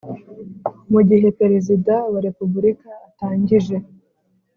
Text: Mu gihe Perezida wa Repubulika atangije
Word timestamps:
Mu 0.91 0.99
gihe 1.09 1.27
Perezida 1.39 1.93
wa 2.11 2.19
Repubulika 2.27 2.89
atangije 3.07 3.75